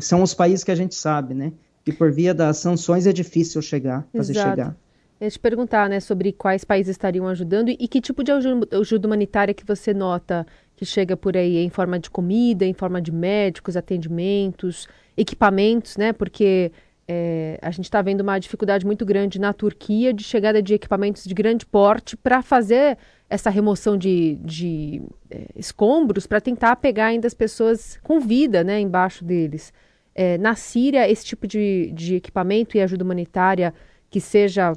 são 0.00 0.22
os 0.22 0.34
países 0.34 0.62
que 0.62 0.70
a 0.70 0.76
gente 0.76 0.94
sabe, 0.94 1.34
né? 1.34 1.52
E 1.88 1.92
por 1.92 2.12
via 2.12 2.34
das 2.34 2.58
sanções 2.58 3.06
é 3.06 3.12
difícil 3.12 3.62
chegar, 3.62 4.06
fazer 4.14 4.32
Exato. 4.32 4.50
chegar. 4.50 4.76
Eu 5.18 5.24
ia 5.24 5.30
te 5.30 5.38
perguntar, 5.38 5.88
né, 5.88 5.98
sobre 5.98 6.32
quais 6.32 6.64
países 6.64 6.90
estariam 6.90 7.26
ajudando 7.26 7.70
e 7.70 7.88
que 7.88 8.00
tipo 8.00 8.22
de 8.22 8.30
ajuda 8.30 9.08
humanitária 9.08 9.54
que 9.54 9.64
você 9.64 9.94
nota 9.94 10.46
que 10.76 10.84
chega 10.84 11.16
por 11.16 11.36
aí 11.36 11.56
em 11.56 11.70
forma 11.70 11.98
de 11.98 12.08
comida, 12.08 12.64
em 12.64 12.74
forma 12.74 13.00
de 13.00 13.10
médicos, 13.10 13.76
atendimentos, 13.76 14.86
equipamentos, 15.16 15.96
né? 15.96 16.12
Porque 16.12 16.70
é, 17.08 17.58
a 17.62 17.70
gente 17.70 17.86
está 17.86 18.02
vendo 18.02 18.20
uma 18.20 18.38
dificuldade 18.38 18.84
muito 18.84 19.04
grande 19.06 19.40
na 19.40 19.54
Turquia 19.54 20.12
de 20.12 20.22
chegada 20.22 20.62
de 20.62 20.74
equipamentos 20.74 21.24
de 21.24 21.32
grande 21.32 21.64
porte 21.64 22.16
para 22.18 22.42
fazer 22.42 22.98
essa 23.30 23.48
remoção 23.48 23.96
de, 23.96 24.36
de 24.42 25.02
é, 25.30 25.46
escombros 25.56 26.26
para 26.26 26.40
tentar 26.40 26.76
pegar 26.76 27.06
ainda 27.06 27.26
as 27.26 27.34
pessoas 27.34 27.98
com 28.02 28.20
vida 28.20 28.62
né, 28.62 28.78
embaixo 28.78 29.24
deles. 29.24 29.72
É, 30.20 30.36
na 30.36 30.56
Síria, 30.56 31.08
esse 31.08 31.24
tipo 31.24 31.46
de, 31.46 31.92
de 31.92 32.16
equipamento 32.16 32.76
e 32.76 32.80
ajuda 32.80 33.04
humanitária 33.04 33.72
que 34.10 34.20
seja 34.20 34.72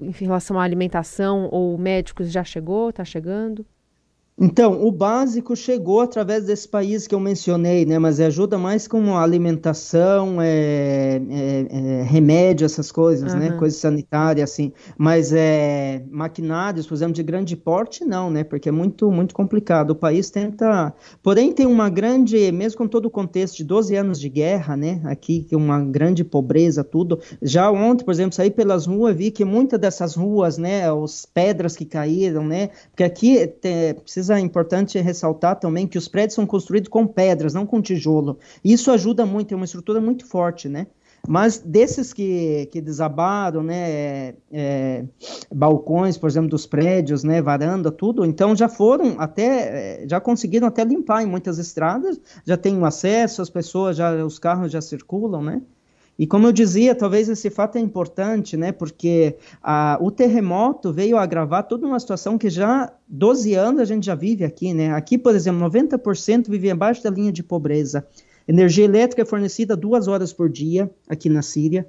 em 0.00 0.10
relação 0.12 0.58
à 0.58 0.62
alimentação 0.62 1.46
ou 1.52 1.76
médicos 1.76 2.32
já 2.32 2.42
chegou, 2.42 2.88
está 2.88 3.04
chegando? 3.04 3.66
Então, 4.40 4.86
o 4.86 4.92
básico 4.92 5.56
chegou 5.56 6.00
através 6.00 6.44
desse 6.44 6.68
país 6.68 7.08
que 7.08 7.14
eu 7.14 7.18
mencionei, 7.18 7.84
né? 7.84 7.98
Mas 7.98 8.20
ajuda 8.20 8.56
mais 8.56 8.86
com 8.86 9.16
alimentação, 9.16 10.40
é, 10.40 11.20
é, 11.28 11.66
é, 11.70 12.02
remédio, 12.04 12.64
essas 12.64 12.92
coisas, 12.92 13.32
uhum. 13.32 13.40
né? 13.40 13.50
Coisas 13.52 13.80
sanitárias, 13.80 14.48
assim. 14.48 14.72
Mas 14.96 15.32
é, 15.32 16.04
maquinários, 16.08 16.86
por 16.86 16.94
exemplo, 16.94 17.14
de 17.14 17.22
grande 17.24 17.56
porte, 17.56 18.04
não, 18.04 18.30
né? 18.30 18.44
Porque 18.44 18.68
é 18.68 18.72
muito, 18.72 19.10
muito 19.10 19.34
complicado. 19.34 19.90
O 19.90 19.96
país 19.96 20.30
tenta... 20.30 20.94
Porém, 21.20 21.52
tem 21.52 21.66
uma 21.66 21.90
grande, 21.90 22.52
mesmo 22.52 22.78
com 22.78 22.86
todo 22.86 23.06
o 23.06 23.10
contexto 23.10 23.56
de 23.56 23.64
12 23.64 23.96
anos 23.96 24.20
de 24.20 24.28
guerra, 24.28 24.76
né? 24.76 25.00
Aqui, 25.04 25.42
que 25.42 25.56
uma 25.56 25.80
grande 25.80 26.22
pobreza, 26.22 26.84
tudo. 26.84 27.18
Já 27.42 27.72
ontem, 27.72 28.04
por 28.04 28.12
exemplo, 28.12 28.36
saí 28.36 28.52
pelas 28.52 28.86
ruas, 28.86 29.16
vi 29.16 29.32
que 29.32 29.44
muitas 29.44 29.80
dessas 29.80 30.14
ruas, 30.14 30.58
né? 30.58 30.88
As 30.88 31.26
pedras 31.26 31.76
que 31.76 31.84
caíram, 31.84 32.46
né? 32.46 32.70
Porque 32.90 33.02
aqui 33.02 33.44
tem, 33.48 33.94
precisa 33.94 34.27
é 34.30 34.38
importante 34.38 34.98
ressaltar 35.00 35.58
também 35.58 35.86
que 35.86 35.98
os 35.98 36.08
prédios 36.08 36.34
são 36.34 36.46
construídos 36.46 36.88
com 36.88 37.06
pedras, 37.06 37.54
não 37.54 37.66
com 37.66 37.80
tijolo. 37.80 38.38
Isso 38.64 38.90
ajuda 38.90 39.24
muito, 39.24 39.52
é 39.52 39.56
uma 39.56 39.64
estrutura 39.64 40.00
muito 40.00 40.26
forte, 40.26 40.68
né? 40.68 40.86
Mas 41.26 41.58
desses 41.58 42.12
que, 42.12 42.66
que 42.72 42.80
desabaram, 42.80 43.62
né, 43.62 43.90
é, 43.90 44.34
é, 44.52 45.04
balcões, 45.52 46.16
por 46.16 46.28
exemplo, 46.28 46.48
dos 46.48 46.64
prédios, 46.64 47.24
né, 47.24 47.42
varanda, 47.42 47.90
tudo, 47.90 48.24
então 48.24 48.54
já 48.54 48.68
foram 48.68 49.16
até, 49.18 50.02
é, 50.02 50.08
já 50.08 50.20
conseguiram 50.20 50.68
até 50.68 50.84
limpar 50.84 51.22
em 51.22 51.26
muitas 51.26 51.58
estradas, 51.58 52.20
já 52.44 52.56
tem 52.56 52.78
o 52.78 52.84
acesso, 52.84 53.42
as 53.42 53.50
pessoas, 53.50 53.96
já, 53.96 54.24
os 54.24 54.38
carros 54.38 54.70
já 54.70 54.80
circulam, 54.80 55.42
né? 55.42 55.62
E 56.18 56.26
como 56.26 56.48
eu 56.48 56.52
dizia, 56.52 56.96
talvez 56.96 57.28
esse 57.28 57.48
fato 57.48 57.78
é 57.78 57.80
importante, 57.80 58.56
né? 58.56 58.72
Porque 58.72 59.36
a, 59.62 59.96
o 60.00 60.10
terremoto 60.10 60.92
veio 60.92 61.16
agravar 61.16 61.62
toda 61.62 61.86
uma 61.86 62.00
situação 62.00 62.36
que 62.36 62.50
já 62.50 62.92
12 63.06 63.54
anos 63.54 63.80
a 63.80 63.84
gente 63.84 64.04
já 64.04 64.16
vive 64.16 64.44
aqui, 64.44 64.74
né? 64.74 64.92
Aqui, 64.92 65.16
por 65.16 65.34
exemplo, 65.34 65.60
90% 65.60 66.48
vive 66.50 66.70
abaixo 66.70 67.04
da 67.04 67.10
linha 67.10 67.30
de 67.30 67.42
pobreza. 67.42 68.04
Energia 68.48 68.84
elétrica 68.84 69.22
é 69.22 69.24
fornecida 69.24 69.76
duas 69.76 70.08
horas 70.08 70.32
por 70.32 70.48
dia 70.48 70.90
aqui 71.08 71.28
na 71.28 71.42
Síria. 71.42 71.88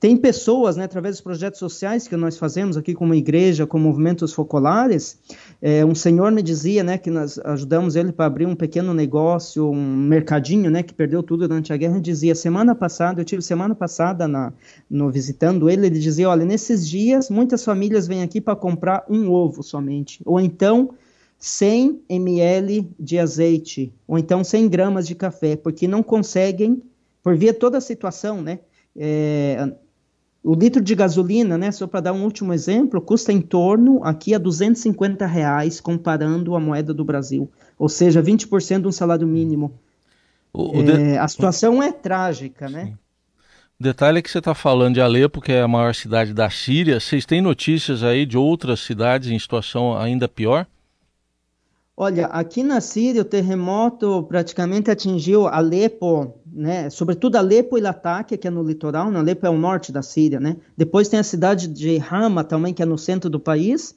Tem 0.00 0.16
pessoas, 0.16 0.76
né, 0.76 0.84
através 0.84 1.16
dos 1.16 1.20
projetos 1.20 1.58
sociais 1.58 2.08
que 2.08 2.16
nós 2.16 2.38
fazemos 2.38 2.78
aqui 2.78 2.94
como 2.94 3.14
igreja, 3.14 3.66
com 3.66 3.78
movimentos 3.78 4.32
focolares, 4.32 5.18
é, 5.60 5.84
um 5.84 5.94
senhor 5.94 6.32
me 6.32 6.42
dizia, 6.42 6.82
né, 6.82 6.96
que 6.96 7.10
nós 7.10 7.38
ajudamos 7.40 7.96
ele 7.96 8.10
para 8.10 8.24
abrir 8.24 8.46
um 8.46 8.56
pequeno 8.56 8.94
negócio, 8.94 9.70
um 9.70 9.96
mercadinho, 9.96 10.70
né, 10.70 10.82
que 10.82 10.94
perdeu 10.94 11.22
tudo 11.22 11.46
durante 11.46 11.70
a 11.70 11.76
guerra, 11.76 11.96
ele 11.96 12.00
dizia, 12.00 12.34
semana 12.34 12.74
passada, 12.74 13.20
eu 13.20 13.26
tive 13.26 13.42
semana 13.42 13.74
passada 13.74 14.26
na, 14.26 14.54
no 14.88 15.10
visitando 15.10 15.68
ele, 15.68 15.88
ele 15.88 15.98
dizia, 15.98 16.30
olha, 16.30 16.46
nesses 16.46 16.88
dias 16.88 17.28
muitas 17.28 17.62
famílias 17.62 18.08
vêm 18.08 18.22
aqui 18.22 18.40
para 18.40 18.56
comprar 18.56 19.04
um 19.06 19.30
ovo 19.30 19.62
somente, 19.62 20.22
ou 20.24 20.40
então 20.40 20.94
100 21.38 22.00
ml 22.08 22.90
de 22.98 23.18
azeite, 23.18 23.92
ou 24.08 24.16
então 24.16 24.42
100 24.42 24.66
gramas 24.70 25.06
de 25.06 25.14
café, 25.14 25.56
porque 25.56 25.86
não 25.86 26.02
conseguem, 26.02 26.82
por 27.22 27.36
via 27.36 27.52
toda 27.52 27.76
a 27.76 27.82
situação, 27.82 28.40
né, 28.40 28.60
é, 28.96 29.70
o 30.42 30.54
litro 30.54 30.82
de 30.82 30.94
gasolina, 30.94 31.58
né, 31.58 31.70
só 31.70 31.86
para 31.86 32.00
dar 32.00 32.12
um 32.12 32.24
último 32.24 32.52
exemplo, 32.52 33.00
custa 33.00 33.32
em 33.32 33.40
torno 33.40 34.02
aqui 34.02 34.34
a 34.34 34.38
250 34.38 35.26
reais, 35.26 35.80
comparando 35.80 36.54
a 36.56 36.60
moeda 36.60 36.94
do 36.94 37.04
Brasil, 37.04 37.50
ou 37.78 37.88
seja, 37.88 38.22
20% 38.22 38.82
de 38.82 38.88
um 38.88 38.92
salário 38.92 39.26
mínimo. 39.26 39.72
O, 40.52 40.78
o 40.78 40.90
é, 40.90 41.18
A 41.18 41.28
situação 41.28 41.82
é 41.82 41.92
trágica, 41.92 42.68
né? 42.68 42.86
Sim. 42.86 42.98
O 43.78 43.82
detalhe 43.82 44.18
é 44.18 44.22
que 44.22 44.30
você 44.30 44.38
está 44.38 44.54
falando 44.54 44.94
de 44.94 45.00
Alepo, 45.00 45.40
que 45.40 45.52
é 45.52 45.62
a 45.62 45.68
maior 45.68 45.94
cidade 45.94 46.34
da 46.34 46.50
Síria. 46.50 47.00
Vocês 47.00 47.24
têm 47.24 47.40
notícias 47.40 48.02
aí 48.02 48.26
de 48.26 48.36
outras 48.36 48.80
cidades 48.80 49.30
em 49.30 49.38
situação 49.38 49.96
ainda 49.96 50.28
pior? 50.28 50.66
Olha, 52.02 52.28
aqui 52.28 52.62
na 52.62 52.80
Síria 52.80 53.20
o 53.20 53.24
terremoto 53.26 54.22
praticamente 54.22 54.90
atingiu 54.90 55.46
Alepo, 55.46 56.32
né? 56.50 56.88
Sobretudo 56.88 57.36
Alepo 57.36 57.76
e 57.76 57.80
Latakia, 57.82 58.38
que 58.38 58.48
é 58.48 58.50
no 58.50 58.62
litoral, 58.62 59.10
né? 59.10 59.18
Alepo 59.18 59.46
é 59.46 59.50
o 59.50 59.58
norte 59.58 59.92
da 59.92 60.00
Síria, 60.00 60.40
né? 60.40 60.56
Depois 60.74 61.10
tem 61.10 61.20
a 61.20 61.22
cidade 61.22 61.68
de 61.68 62.02
Hama 62.10 62.42
também, 62.42 62.72
que 62.72 62.82
é 62.82 62.86
no 62.86 62.96
centro 62.96 63.28
do 63.28 63.38
país, 63.38 63.94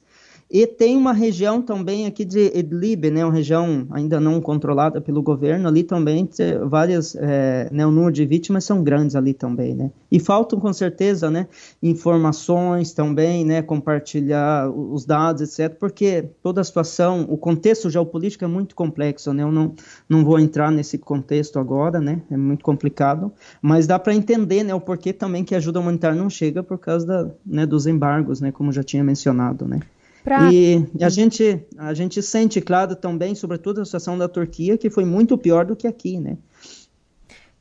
e 0.50 0.66
tem 0.66 0.96
uma 0.96 1.12
região 1.12 1.62
também 1.62 2.06
aqui 2.06 2.24
de 2.24 2.52
Idlib, 2.54 3.10
né, 3.10 3.24
uma 3.24 3.32
região 3.32 3.86
ainda 3.90 4.20
não 4.20 4.40
controlada 4.40 5.00
pelo 5.00 5.22
governo, 5.22 5.66
ali 5.66 5.82
também 5.82 6.28
várias, 6.66 7.16
é, 7.16 7.68
né, 7.72 7.86
o 7.86 7.90
número 7.90 8.12
de 8.12 8.24
vítimas 8.26 8.64
são 8.64 8.82
grandes 8.82 9.16
ali 9.16 9.32
também, 9.32 9.74
né. 9.74 9.90
E 10.12 10.20
faltam 10.20 10.60
com 10.60 10.72
certeza, 10.72 11.30
né, 11.30 11.48
informações 11.82 12.92
também, 12.92 13.44
né, 13.44 13.62
compartilhar 13.62 14.70
os 14.70 15.04
dados, 15.04 15.42
etc, 15.58 15.76
porque 15.78 16.28
toda 16.42 16.60
a 16.60 16.64
situação, 16.64 17.26
o 17.28 17.36
contexto 17.36 17.88
geopolítico 17.88 18.44
é 18.44 18.48
muito 18.48 18.74
complexo, 18.74 19.32
né, 19.32 19.42
eu 19.42 19.50
não, 19.50 19.74
não 20.08 20.24
vou 20.24 20.38
entrar 20.38 20.70
nesse 20.70 20.98
contexto 20.98 21.58
agora, 21.58 22.00
né, 22.00 22.20
é 22.30 22.36
muito 22.36 22.64
complicado, 22.64 23.32
mas 23.62 23.86
dá 23.86 23.98
para 23.98 24.14
entender, 24.14 24.62
né, 24.62 24.74
o 24.74 24.80
porquê 24.80 25.12
também 25.12 25.42
que 25.42 25.54
a 25.54 25.58
ajuda 25.58 25.80
humanitária 25.80 26.16
não 26.16 26.28
chega 26.28 26.62
por 26.62 26.78
causa 26.78 27.06
da, 27.06 27.30
né, 27.44 27.66
dos 27.66 27.86
embargos, 27.86 28.40
né, 28.40 28.52
como 28.52 28.70
já 28.70 28.82
tinha 28.82 29.02
mencionado, 29.02 29.66
né. 29.66 29.80
Pra... 30.24 30.50
E, 30.50 30.86
a 31.02 31.10
gente, 31.10 31.62
a 31.76 31.92
gente 31.92 32.22
sente, 32.22 32.58
claro, 32.62 32.96
também, 32.96 33.34
sobretudo 33.34 33.82
a 33.82 33.84
situação 33.84 34.16
da 34.16 34.26
Turquia, 34.26 34.78
que 34.78 34.88
foi 34.88 35.04
muito 35.04 35.36
pior 35.36 35.66
do 35.66 35.76
que 35.76 35.86
aqui, 35.86 36.18
né? 36.18 36.38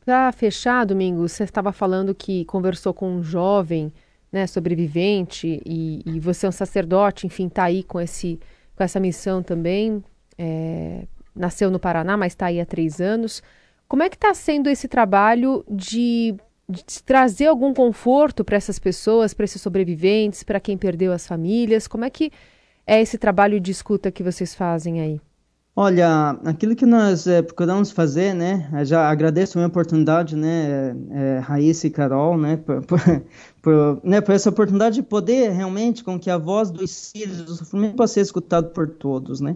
Para 0.05 0.31
fechar, 0.31 0.85
Domingos, 0.85 1.33
você 1.33 1.43
estava 1.43 1.73
falando 1.73 2.15
que 2.15 2.45
conversou 2.45 2.93
com 2.93 3.17
um 3.17 3.21
jovem, 3.21 3.91
né, 4.31 4.47
sobrevivente, 4.47 5.61
e, 5.65 6.01
e 6.05 6.19
você 6.21 6.45
é 6.45 6.49
um 6.49 6.53
sacerdote, 6.53 7.27
enfim, 7.27 7.47
está 7.47 7.65
aí 7.65 7.83
com, 7.83 7.99
esse, 7.99 8.39
com 8.77 8.83
essa 8.83 8.99
missão 8.99 9.43
também. 9.43 10.01
É, 10.37 11.05
nasceu 11.35 11.69
no 11.69 11.79
Paraná, 11.79 12.15
mas 12.15 12.31
está 12.31 12.45
aí 12.45 12.61
há 12.61 12.65
três 12.65 13.01
anos. 13.01 13.43
Como 13.89 14.03
é 14.03 14.09
que 14.09 14.15
está 14.15 14.33
sendo 14.33 14.69
esse 14.69 14.87
trabalho 14.87 15.65
de, 15.69 16.33
de 16.69 17.03
trazer 17.03 17.47
algum 17.47 17.73
conforto 17.73 18.43
para 18.43 18.55
essas 18.55 18.79
pessoas, 18.79 19.33
para 19.33 19.43
esses 19.43 19.61
sobreviventes, 19.61 20.43
para 20.43 20.61
quem 20.61 20.77
perdeu 20.77 21.11
as 21.11 21.27
famílias? 21.27 21.87
Como 21.87 22.05
é 22.05 22.09
que 22.09 22.31
é 22.85 23.01
esse 23.01 23.17
trabalho 23.17 23.59
de 23.59 23.71
escuta 23.71 24.11
que 24.11 24.23
vocês 24.23 24.53
fazem 24.53 25.01
aí? 25.01 25.21
Olha, 25.75 26.37
aquilo 26.45 26.75
que 26.75 26.85
nós 26.85 27.25
é, 27.25 27.41
procuramos 27.41 27.91
fazer, 27.91 28.35
né? 28.35 28.69
Já 28.85 29.09
agradeço 29.09 29.59
a 29.59 29.65
oportunidade, 29.65 30.35
né, 30.35 30.95
é, 31.09 31.39
Raíssa 31.39 31.87
e 31.87 31.89
Carol, 31.89 32.37
né, 32.37 32.57
por, 32.87 32.99
por, 33.63 34.01
né, 34.03 34.19
por 34.19 34.35
essa 34.35 34.49
oportunidade 34.49 34.95
de 34.95 35.03
poder 35.03 35.49
realmente 35.51 36.03
com 36.03 36.19
que 36.19 36.29
a 36.29 36.37
voz 36.37 36.69
dos 36.69 37.11
filhos 37.11 37.37
do 37.37 37.55
sofrimento 37.55 37.95
possa 37.95 38.15
ser 38.15 38.19
escutada 38.19 38.67
por 38.67 38.89
todos, 38.89 39.39
né? 39.39 39.55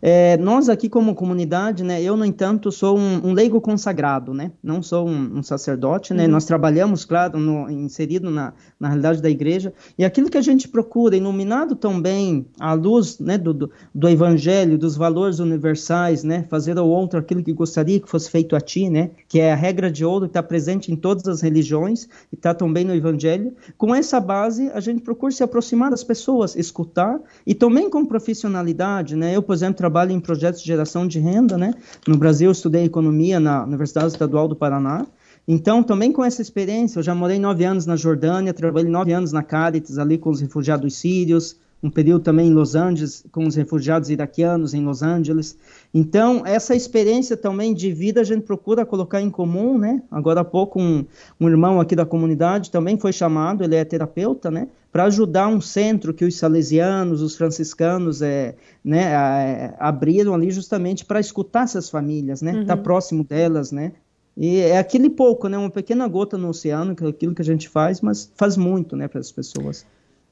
É, 0.00 0.36
nós 0.36 0.68
aqui 0.68 0.88
como 0.88 1.16
comunidade, 1.16 1.82
né, 1.82 2.00
eu 2.00 2.16
no 2.16 2.24
entanto 2.24 2.70
sou 2.70 2.96
um, 2.96 3.26
um 3.26 3.32
leigo 3.32 3.60
consagrado, 3.60 4.32
né? 4.32 4.52
Não 4.62 4.80
sou 4.80 5.06
um, 5.06 5.38
um 5.38 5.42
sacerdote, 5.42 6.14
né? 6.14 6.26
Uhum. 6.26 6.30
Nós 6.30 6.44
trabalhamos, 6.44 7.04
claro, 7.04 7.40
no, 7.40 7.68
inserido 7.68 8.30
na, 8.30 8.52
na 8.78 8.86
realidade 8.86 9.20
da 9.20 9.28
igreja 9.28 9.74
e 9.98 10.04
aquilo 10.04 10.30
que 10.30 10.38
a 10.38 10.42
gente 10.42 10.68
procura, 10.68 11.16
iluminado 11.16 11.74
também 11.74 12.46
à 12.60 12.72
luz, 12.72 13.18
né, 13.18 13.36
do, 13.36 13.52
do, 13.52 13.70
do 13.92 14.08
evangelho, 14.08 14.78
dos 14.78 14.96
valores 14.96 15.40
universais, 15.40 16.22
né? 16.22 16.46
Fazer 16.48 16.78
ao 16.78 16.88
outro 16.88 17.18
aquilo 17.18 17.42
que 17.42 17.52
gostaria 17.52 17.98
que 17.98 18.08
fosse 18.08 18.30
feito 18.30 18.54
a 18.54 18.60
ti, 18.60 18.88
né? 18.88 19.10
Que 19.28 19.40
é 19.40 19.52
a 19.52 19.56
regra 19.56 19.90
de 19.90 20.04
ouro 20.04 20.26
que 20.26 20.30
está 20.30 20.42
presente 20.42 20.92
em 20.92 20.96
todas 20.96 21.26
as 21.26 21.40
religiões 21.40 22.04
e 22.32 22.36
está 22.36 22.54
também 22.54 22.84
no 22.84 22.94
evangelho 22.94 23.39
Evangelho. 23.40 23.56
Com 23.76 23.94
essa 23.94 24.20
base, 24.20 24.70
a 24.70 24.80
gente 24.80 25.02
procura 25.02 25.32
se 25.32 25.42
aproximar 25.42 25.90
das 25.90 26.04
pessoas, 26.04 26.54
escutar 26.54 27.18
e 27.46 27.54
também 27.54 27.88
com 27.88 28.04
profissionalidade, 28.04 29.16
né? 29.16 29.34
Eu, 29.34 29.42
por 29.42 29.54
exemplo, 29.54 29.76
trabalho 29.76 30.12
em 30.12 30.20
projetos 30.20 30.60
de 30.60 30.66
geração 30.66 31.06
de 31.06 31.18
renda, 31.18 31.56
né? 31.56 31.74
No 32.06 32.16
Brasil, 32.16 32.50
estudei 32.50 32.84
economia 32.84 33.40
na 33.40 33.64
Universidade 33.64 34.08
Estadual 34.08 34.46
do 34.46 34.54
Paraná. 34.54 35.06
Então, 35.48 35.82
também 35.82 36.12
com 36.12 36.24
essa 36.24 36.42
experiência, 36.42 36.98
eu 36.98 37.02
já 37.02 37.14
morei 37.14 37.38
nove 37.38 37.64
anos 37.64 37.86
na 37.86 37.96
Jordânia, 37.96 38.52
trabalhei 38.52 38.90
nove 38.90 39.12
anos 39.12 39.32
na 39.32 39.42
Caritas, 39.42 39.98
ali 39.98 40.18
com 40.18 40.30
os 40.30 40.40
refugiados 40.40 40.94
sírios, 40.96 41.56
um 41.82 41.90
período 41.90 42.22
também 42.22 42.48
em 42.48 42.52
Los 42.52 42.74
Angeles, 42.74 43.24
com 43.32 43.46
os 43.46 43.54
refugiados 43.54 44.10
iraquianos 44.10 44.74
em 44.74 44.84
Los 44.84 45.02
Angeles. 45.02 45.56
Então, 45.94 46.42
essa 46.44 46.74
experiência 46.74 47.36
também 47.36 47.72
de 47.72 47.92
vida 47.92 48.20
a 48.20 48.24
gente 48.24 48.42
procura 48.42 48.84
colocar 48.84 49.20
em 49.20 49.30
comum, 49.30 49.78
né? 49.78 50.02
Agora 50.10 50.40
há 50.40 50.44
pouco, 50.44 50.80
um, 50.80 51.04
um 51.40 51.48
irmão 51.48 51.80
aqui 51.80 51.96
da 51.96 52.04
comunidade 52.04 52.70
também 52.70 52.98
foi 52.98 53.12
chamado, 53.12 53.64
ele 53.64 53.76
é 53.76 53.84
terapeuta, 53.84 54.50
né? 54.50 54.68
Para 54.92 55.04
ajudar 55.04 55.48
um 55.48 55.60
centro 55.60 56.12
que 56.12 56.24
os 56.24 56.36
salesianos, 56.36 57.22
os 57.22 57.36
franciscanos 57.36 58.20
é, 58.20 58.56
né, 58.84 59.04
é, 59.04 59.74
abriram 59.78 60.34
ali 60.34 60.50
justamente 60.50 61.04
para 61.04 61.20
escutar 61.20 61.64
essas 61.64 61.88
famílias, 61.88 62.42
né? 62.42 62.50
Estar 62.50 62.60
uhum. 62.60 62.66
tá 62.66 62.76
próximo 62.76 63.24
delas, 63.24 63.72
né? 63.72 63.92
E 64.36 64.58
é 64.58 64.78
aquele 64.78 65.08
pouco, 65.08 65.48
né? 65.48 65.56
Uma 65.56 65.70
pequena 65.70 66.06
gota 66.06 66.36
no 66.36 66.48
oceano, 66.48 66.94
que 66.94 67.04
é 67.04 67.08
aquilo 67.08 67.34
que 67.34 67.42
a 67.42 67.44
gente 67.44 67.68
faz, 67.68 68.00
mas 68.00 68.30
faz 68.36 68.56
muito, 68.56 68.96
né, 68.96 69.08
para 69.08 69.20
as 69.20 69.32
pessoas. 69.32 69.86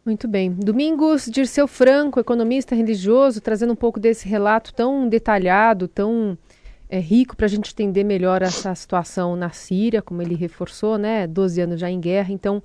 Muito 0.09 0.27
bem. 0.27 0.51
Domingos 0.51 1.27
Dirceu 1.27 1.69
Franco, 1.69 2.19
economista 2.19 2.75
religioso, 2.75 3.43
trazendo 3.43 3.75
um 3.75 3.77
pouco 3.77 4.01
desse 4.01 4.27
relato 4.27 4.73
tão 4.73 5.07
detalhado, 5.07 5.87
tão 5.87 6.39
é, 6.89 6.99
rico 6.99 7.37
para 7.37 7.45
a 7.45 7.49
gente 7.49 7.75
entender 7.75 8.05
melhor 8.05 8.41
essa 8.41 8.75
situação 8.75 9.37
na 9.37 9.51
Síria, 9.51 10.01
como 10.01 10.23
ele 10.23 10.35
reforçou, 10.35 10.97
né? 10.97 11.27
12 11.27 11.61
anos 11.61 11.79
já 11.79 11.91
em 11.91 12.01
guerra, 12.01 12.33
então 12.33 12.63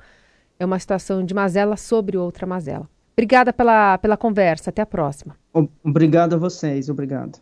é 0.58 0.66
uma 0.66 0.80
situação 0.80 1.22
de 1.22 1.34
mazela 1.34 1.76
sobre 1.76 2.16
outra 2.16 2.48
mazela. 2.48 2.90
Obrigada 3.12 3.52
pela, 3.52 3.98
pela 3.98 4.16
conversa, 4.16 4.70
até 4.70 4.82
a 4.82 4.86
próxima. 4.86 5.36
Obrigado 5.84 6.36
a 6.36 6.38
vocês, 6.38 6.88
obrigado. 6.88 7.42